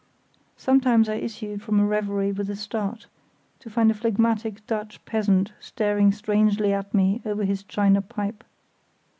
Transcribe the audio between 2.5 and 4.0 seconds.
start, to find a